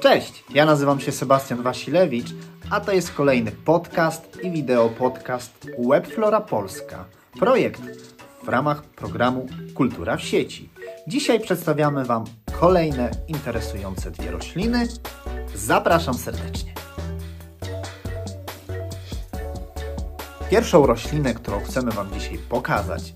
[0.00, 2.34] Cześć, ja nazywam się Sebastian Wasilewicz,
[2.70, 7.04] a to jest kolejny podcast i wideo podcast Webflora Polska.
[7.38, 7.82] Projekt
[8.42, 10.68] w ramach programu Kultura w sieci.
[11.06, 12.24] Dzisiaj przedstawiamy Wam
[12.60, 14.88] kolejne interesujące dwie rośliny.
[15.54, 16.74] Zapraszam serdecznie.
[20.50, 23.14] Pierwszą roślinę, którą chcemy Wam dzisiaj pokazać,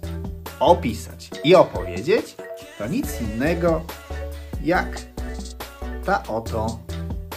[0.60, 2.36] opisać i opowiedzieć,
[2.78, 3.82] to nic innego
[4.64, 5.09] jak
[6.04, 6.78] ta oto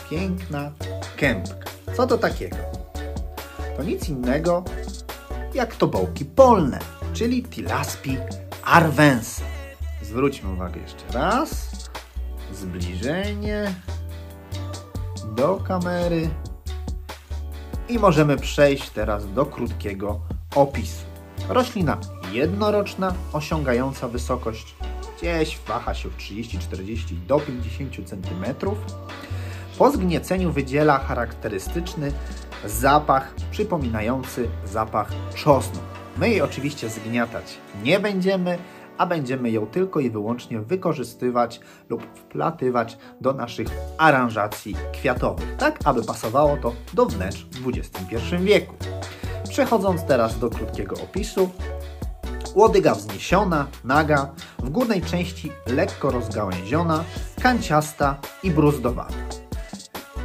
[0.09, 0.71] piękna
[1.17, 1.71] kępka.
[1.95, 2.57] Co to takiego?
[3.77, 4.63] To nic innego
[5.53, 6.79] jak tobołki polne,
[7.13, 8.17] czyli Tilaspi
[8.63, 9.41] arvense.
[10.01, 11.71] Zwróćmy uwagę jeszcze raz.
[12.53, 13.75] Zbliżenie
[15.35, 16.29] do kamery.
[17.89, 20.19] I możemy przejść teraz do krótkiego
[20.55, 21.05] opisu.
[21.49, 21.97] Roślina
[22.31, 24.75] jednoroczna, osiągająca wysokość
[25.23, 28.45] gdzieś waha się w 30-40 do 50 cm.
[29.77, 32.11] Po zgnieceniu wydziela charakterystyczny
[32.65, 35.79] zapach przypominający zapach czosnu.
[36.17, 38.57] My jej oczywiście zgniatać nie będziemy,
[38.97, 46.03] a będziemy ją tylko i wyłącznie wykorzystywać lub wplatywać do naszych aranżacji kwiatowych, tak aby
[46.03, 48.75] pasowało to do wnętrz w XXI wieku.
[49.49, 51.49] Przechodząc teraz do krótkiego opisu,
[52.55, 57.03] łodyga wzniesiona, naga, w górnej części lekko rozgałęziona,
[57.41, 59.13] kanciasta i bruzdowata.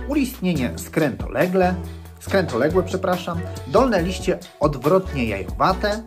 [0.09, 1.75] Ulistnienie skrętolegle,
[2.21, 6.03] skrętoległe, przepraszam, dolne liście odwrotnie jajowate,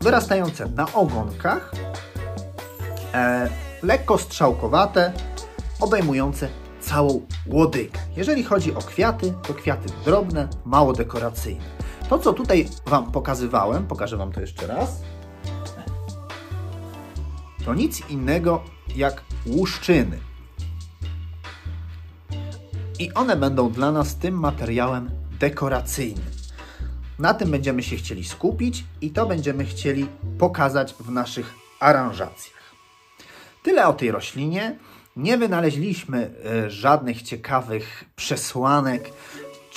[0.00, 1.72] wyrastające na ogonkach,
[3.14, 3.48] e,
[3.82, 5.12] lekko strzałkowate,
[5.80, 6.48] obejmujące
[6.80, 7.98] całą łodygę.
[8.16, 11.64] Jeżeli chodzi o kwiaty, to kwiaty drobne, mało dekoracyjne.
[12.08, 15.02] To, co tutaj Wam pokazywałem, pokażę Wam to jeszcze raz,
[17.64, 18.64] to nic innego
[18.96, 20.18] jak łuszczyny.
[22.98, 26.24] I one będą dla nas tym materiałem dekoracyjnym.
[27.18, 30.06] Na tym będziemy się chcieli skupić i to będziemy chcieli
[30.38, 32.74] pokazać w naszych aranżacjach.
[33.62, 34.78] Tyle o tej roślinie.
[35.16, 39.10] Nie wynaleźliśmy e, żadnych ciekawych przesłanek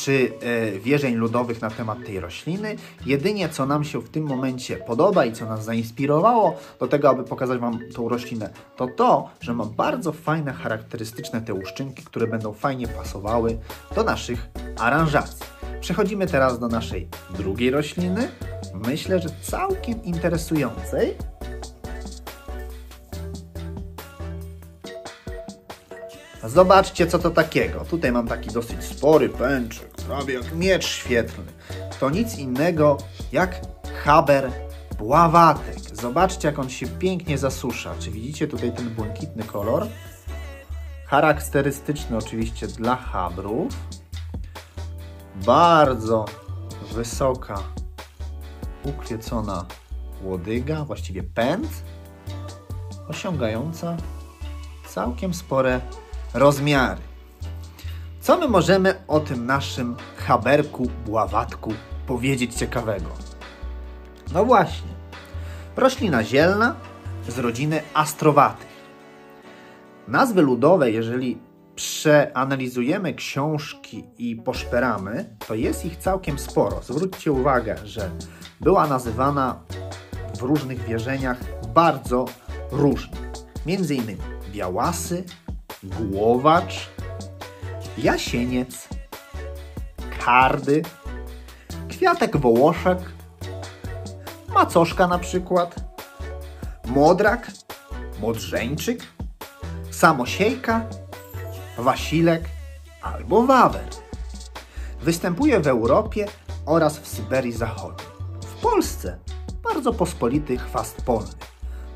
[0.01, 2.75] czy e, wierzeń ludowych na temat tej rośliny.
[3.06, 7.23] Jedynie co nam się w tym momencie podoba i co nas zainspirowało do tego, aby
[7.23, 12.53] pokazać Wam tą roślinę, to to, że ma bardzo fajne, charakterystyczne te łuszczynki, które będą
[12.53, 13.57] fajnie pasowały
[13.95, 14.47] do naszych
[14.79, 15.45] aranżacji.
[15.81, 17.07] Przechodzimy teraz do naszej
[17.38, 18.31] drugiej rośliny.
[18.73, 21.31] Myślę, że całkiem interesującej.
[26.53, 27.79] Zobaczcie, co to takiego.
[27.79, 31.51] Tutaj mam taki dosyć spory pęczek, prawie jak miecz świetlny.
[32.00, 32.97] To nic innego
[33.31, 33.62] jak
[34.03, 34.51] haber
[34.97, 35.79] bławatek.
[35.94, 37.94] Zobaczcie, jak on się pięknie zasusza.
[38.00, 39.88] Czy widzicie tutaj ten błękitny kolor?
[41.06, 43.73] Charakterystyczny oczywiście dla habrów.
[45.45, 46.25] Bardzo
[46.94, 47.59] wysoka,
[48.83, 49.66] ukwiecona
[50.23, 51.69] łodyga, właściwie pęd,
[53.07, 53.97] osiągająca
[54.88, 55.81] całkiem spore
[56.34, 57.02] rozmiary.
[58.22, 61.74] Co my możemy o tym naszym haberku, bławatku
[62.08, 63.09] powiedzieć ciekawego?
[64.34, 64.90] No właśnie,
[65.78, 66.75] roślina zielna
[67.28, 68.72] z rodziny astrowatych.
[70.08, 71.38] Nazwy ludowe, jeżeli
[71.75, 76.81] przeanalizujemy książki i poszperamy, to jest ich całkiem sporo.
[76.84, 78.09] Zwróćcie uwagę, że
[78.59, 79.59] była nazywana
[80.40, 81.38] w różnych wierzeniach
[81.74, 82.25] bardzo
[82.72, 83.18] różnie.
[83.66, 84.22] Między innymi
[84.52, 85.24] białasy,
[85.84, 86.90] głowacz,
[87.97, 88.88] jasieniec,
[90.19, 90.81] kardy,
[91.90, 93.00] kwiatek wołoszek,
[94.53, 95.75] macoszka na przykład,
[96.86, 97.52] modrak,
[98.19, 99.03] modrzeńczyk,
[99.92, 100.86] samosiejka,
[101.78, 102.44] wasilek
[103.02, 103.86] albo wawer.
[105.02, 106.28] Występuje w Europie
[106.66, 108.08] oraz w Syberii Zachodniej.
[108.46, 109.18] W Polsce
[109.63, 111.50] bardzo pospolity chwast polny.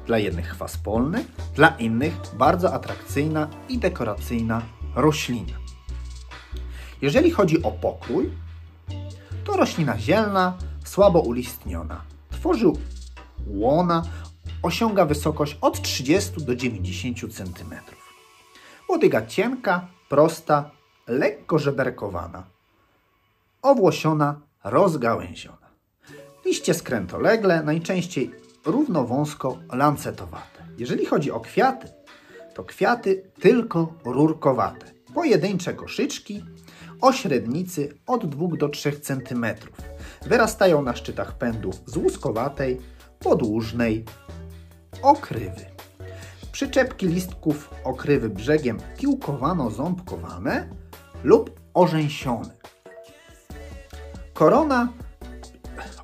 [0.06, 4.62] Dla jednych chwast polny, dla innych bardzo atrakcyjna i dekoracyjna
[4.96, 5.58] roślina.
[7.02, 8.32] Jeżeli chodzi o pokrój,
[9.44, 12.02] to roślina zielna, słabo ulistniona.
[12.30, 12.66] Tworzy
[13.48, 14.04] łona,
[14.62, 17.74] osiąga wysokość od 30 do 90 cm.
[18.90, 20.70] Łodyga cienka, prosta,
[21.08, 22.44] lekko żeberkowana.
[23.62, 25.68] Owłosiona, rozgałęziona.
[26.46, 30.66] Liście skrętolegle, najczęściej równowąsko lancetowate.
[30.78, 31.88] Jeżeli chodzi o kwiaty,
[32.54, 34.86] to kwiaty tylko rurkowate.
[35.14, 36.44] Pojedyncze koszyczki
[37.02, 39.46] o średnicy od 2 do 3 cm.
[40.26, 42.82] Wyrastają na szczytach pędów z łuskowatej,
[43.20, 44.06] podłużnej
[45.02, 45.66] okrywy.
[46.52, 50.70] Przyczepki listków okrywy brzegiem piłkowano-ząbkowane
[51.24, 52.56] lub orzęsione.
[54.34, 54.90] Korona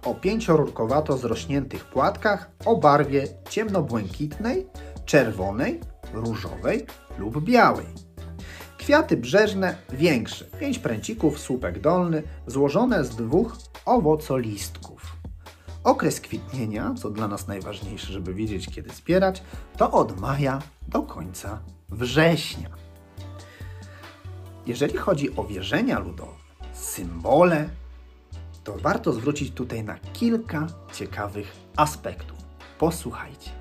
[0.05, 4.67] o pięciorurkowato zrośniętych płatkach o barwie ciemnobłękitnej,
[5.05, 5.79] czerwonej,
[6.13, 6.85] różowej
[7.17, 7.85] lub białej.
[8.77, 15.15] Kwiaty brzeżne większe, pięć pręcików, słupek dolny, złożone z dwóch owocolistków.
[15.83, 19.43] Okres kwitnienia, co dla nas najważniejsze, żeby wiedzieć kiedy zbierać,
[19.77, 21.59] to od maja do końca
[21.89, 22.69] września.
[24.65, 26.31] Jeżeli chodzi o wierzenia ludowe,
[26.73, 27.69] symbole,
[28.63, 32.37] to warto zwrócić tutaj na kilka ciekawych aspektów.
[32.77, 33.51] Posłuchajcie.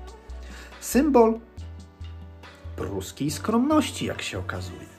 [0.79, 1.39] Symbol
[2.75, 4.91] pruskiej skromności, jak się okazuje.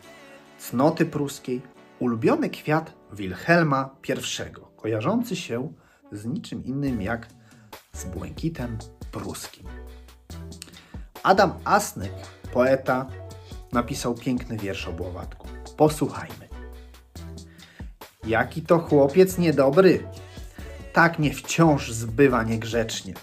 [0.58, 1.62] Cnoty pruskiej,
[1.98, 5.72] ulubiony kwiat Wilhelma I, kojarzący się
[6.12, 7.28] z niczym innym jak
[7.92, 8.78] z błękitem
[9.12, 9.66] pruskim.
[11.22, 12.12] Adam Asnyk,
[12.52, 13.06] poeta,
[13.72, 15.48] napisał piękny wiersz o Bławatku.
[15.76, 16.51] Posłuchajmy.
[18.26, 20.06] Jaki to chłopiec niedobry!
[20.92, 23.14] Tak mnie wciąż zbywa niegrzecznie.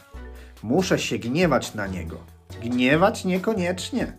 [0.64, 2.18] Muszę się gniewać na niego.
[2.62, 4.18] Gniewać niekoniecznie.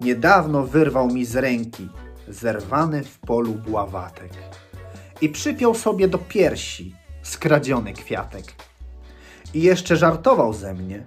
[0.00, 1.88] Niedawno wyrwał mi z ręki
[2.28, 4.32] zerwany w polu bławatek
[5.20, 8.44] i przypiął sobie do piersi skradziony kwiatek.
[9.54, 11.04] I jeszcze żartował ze mnie,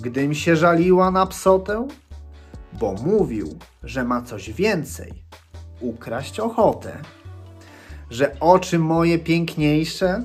[0.00, 1.88] gdym się żaliła na psotę,
[2.72, 5.12] bo mówił, że ma coś więcej,
[5.80, 6.98] ukraść ochotę,
[8.10, 10.24] że oczy moje piękniejsze,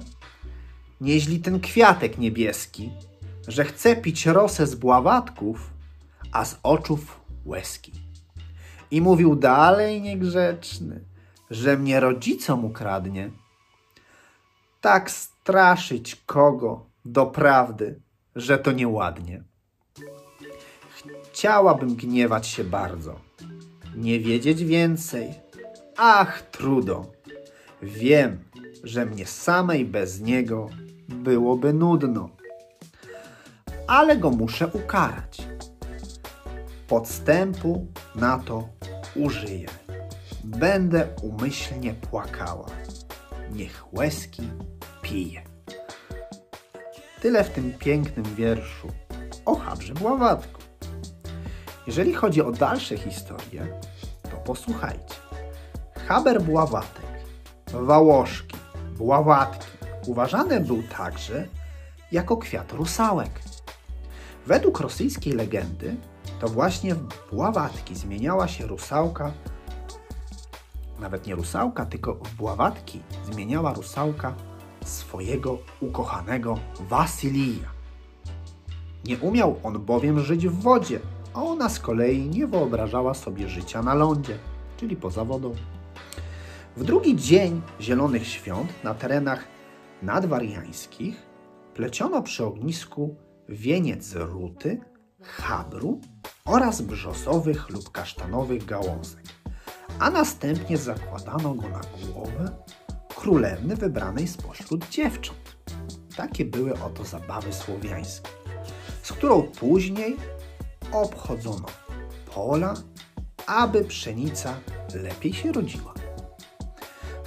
[1.01, 2.91] nieźli ten kwiatek niebieski,
[3.47, 5.69] że chce pić rosę z bławatków,
[6.31, 7.91] a z oczów łezki.
[8.91, 11.03] I mówił dalej niegrzeczny,
[11.49, 13.31] że mnie rodzicom ukradnie.
[14.81, 18.01] Tak straszyć kogo doprawdy,
[18.35, 19.43] że to nieładnie.
[21.31, 23.19] Chciałabym gniewać się bardzo,
[23.95, 25.33] nie wiedzieć więcej.
[25.97, 27.14] Ach, trudo.
[27.81, 28.43] Wiem,
[28.83, 30.69] że mnie samej bez niego
[31.09, 32.29] byłoby nudno.
[33.87, 35.41] Ale go muszę ukarać.
[36.87, 38.69] Podstępu na to
[39.15, 39.67] użyję.
[40.43, 42.65] Będę umyślnie płakała.
[43.51, 44.43] Niech łezki
[45.01, 45.41] pije.
[47.21, 48.87] Tyle w tym pięknym wierszu
[49.45, 50.61] o Habrze Bławatku.
[51.87, 53.67] Jeżeli chodzi o dalsze historie,
[54.23, 55.15] to posłuchajcie.
[56.07, 57.04] Haber Bławatek,
[57.81, 58.57] Wałoszki,
[58.97, 59.67] Bławatki
[60.07, 61.47] uważany był także
[62.11, 63.39] jako kwiat rusałek.
[64.45, 65.95] Według rosyjskiej legendy
[66.39, 69.31] to właśnie w Bławatki zmieniała się rusałka,
[70.99, 73.01] nawet nie rusałka, tylko w Bławatki
[73.31, 74.33] zmieniała rusałka
[74.85, 77.69] swojego ukochanego Wasylija.
[79.05, 80.99] Nie umiał on bowiem żyć w wodzie,
[81.33, 84.37] a ona z kolei nie wyobrażała sobie życia na lądzie,
[84.77, 85.55] czyli poza wodą.
[86.77, 89.45] W drugi dzień Zielonych Świąt na terenach
[90.01, 91.25] nadwariańskich
[91.73, 93.15] pleciono przy ognisku
[93.49, 94.81] wieniec ruty,
[95.21, 96.01] chabru
[96.45, 99.23] oraz brzozowych lub kasztanowych gałązek,
[99.99, 102.51] a następnie zakładano go na głowę
[103.15, 105.57] królewny wybranej spośród dziewcząt.
[106.15, 108.29] Takie były oto zabawy słowiańskie,
[109.03, 110.17] z którą później
[110.91, 111.65] obchodzono
[112.35, 112.73] pola,
[113.47, 114.55] aby pszenica
[114.93, 116.04] lepiej się rodziła.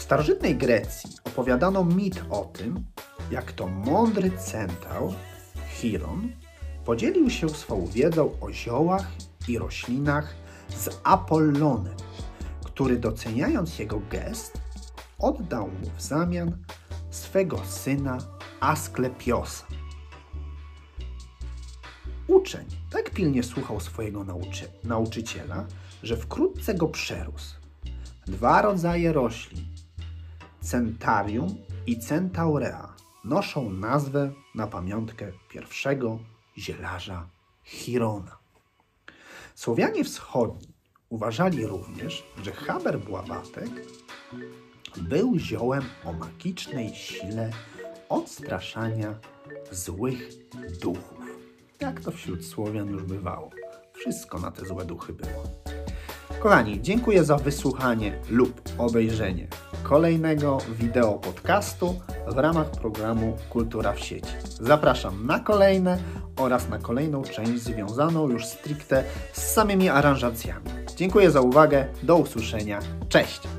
[0.09, 2.85] Starożytnej Grecji opowiadano mit o tym,
[3.31, 5.13] jak to mądry centaur
[5.69, 6.33] Chiron
[6.85, 9.13] podzielił się swą wiedzą o ziołach
[9.49, 10.35] i roślinach
[10.77, 11.97] z Apollonem,
[12.65, 14.61] który doceniając jego gest,
[15.19, 16.57] oddał mu w zamian
[17.11, 18.19] swego syna
[18.61, 19.67] Asklepiosa.
[22.27, 25.67] Uczeń tak pilnie słuchał swojego nauczy nauczyciela,
[26.03, 27.55] że wkrótce go przerósł.
[28.27, 29.78] Dwa rodzaje roślin,
[30.69, 31.55] Centarium
[31.87, 32.95] i Centaurea,
[33.25, 36.19] noszą nazwę na pamiątkę pierwszego
[36.59, 37.29] zielarza
[37.65, 38.39] Chirona.
[39.55, 40.69] Słowianie wschodni
[41.09, 43.71] uważali również, że Haber Bławatek
[44.97, 47.51] był ziołem o magicznej sile
[48.09, 49.15] odstraszania
[49.73, 50.29] złych
[50.83, 51.25] duchów.
[51.81, 53.51] Jak to wśród Słowian już bywało.
[53.93, 55.68] Wszystko na te złe duchy było.
[56.41, 59.49] Kochani, dziękuję za wysłuchanie lub obejrzenie
[59.83, 64.33] kolejnego wideo podcastu w ramach programu Kultura w sieci.
[64.61, 65.99] Zapraszam na kolejne
[66.37, 70.67] oraz na kolejną część związaną już stricte z samymi aranżacjami.
[70.97, 73.58] Dziękuję za uwagę, do usłyszenia, cześć!